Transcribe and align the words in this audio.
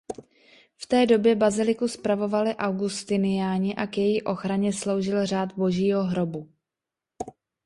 V 0.77 0.87
té 0.87 1.05
době 1.05 1.35
baziliku 1.35 1.87
spravovali 1.87 2.55
augustiniáni 2.55 3.75
a 3.75 3.87
k 3.87 3.97
její 3.97 4.21
ochraně 4.23 4.73
sloužil 4.73 5.25
Řád 5.25 5.53
Božího 5.57 6.03
Hrobu. 6.03 6.49